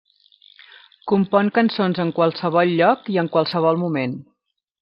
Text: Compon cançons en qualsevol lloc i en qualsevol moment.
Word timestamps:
Compon 1.11 1.51
cançons 1.59 2.01
en 2.05 2.13
qualsevol 2.21 2.75
lloc 2.83 3.15
i 3.17 3.23
en 3.25 3.33
qualsevol 3.37 3.81
moment. 3.87 4.21